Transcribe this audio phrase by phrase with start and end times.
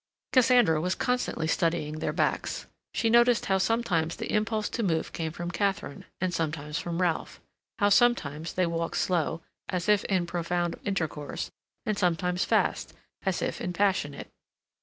[0.31, 2.65] Cassandra was constantly studying their backs.
[2.91, 7.39] She noticed how sometimes the impulse to move came from Katharine, and sometimes from Ralph;
[7.77, 11.51] how, sometimes, they walked slow, as if in profound intercourse,
[11.85, 12.95] and sometimes fast,
[13.27, 14.31] as if in passionate.